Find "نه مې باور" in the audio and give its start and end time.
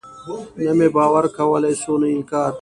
0.63-1.25